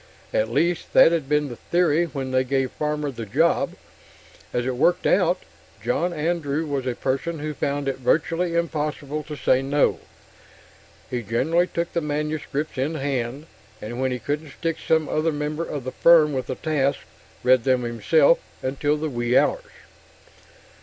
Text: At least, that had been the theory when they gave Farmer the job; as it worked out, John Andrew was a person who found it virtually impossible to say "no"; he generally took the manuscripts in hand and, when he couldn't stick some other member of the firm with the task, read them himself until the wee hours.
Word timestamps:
At 0.33 0.49
least, 0.49 0.93
that 0.93 1.11
had 1.11 1.29
been 1.29 1.47
the 1.47 1.55
theory 1.57 2.05
when 2.05 2.31
they 2.31 2.43
gave 2.43 2.71
Farmer 2.71 3.11
the 3.11 3.23
job; 3.27 3.75
as 4.51 4.65
it 4.65 4.75
worked 4.75 5.05
out, 5.05 5.43
John 5.83 6.11
Andrew 6.11 6.65
was 6.65 6.87
a 6.87 6.95
person 6.95 7.37
who 7.37 7.53
found 7.53 7.87
it 7.87 7.99
virtually 7.99 8.55
impossible 8.55 9.21
to 9.21 9.35
say 9.35 9.61
"no"; 9.61 9.99
he 11.11 11.21
generally 11.21 11.67
took 11.67 11.93
the 11.93 12.01
manuscripts 12.01 12.79
in 12.79 12.95
hand 12.95 13.45
and, 13.79 14.01
when 14.01 14.11
he 14.11 14.17
couldn't 14.17 14.53
stick 14.57 14.77
some 14.79 15.07
other 15.07 15.31
member 15.31 15.65
of 15.65 15.83
the 15.83 15.91
firm 15.91 16.33
with 16.33 16.47
the 16.47 16.55
task, 16.55 17.01
read 17.43 17.63
them 17.63 17.83
himself 17.83 18.39
until 18.63 18.97
the 18.97 19.07
wee 19.07 19.37
hours. 19.37 19.69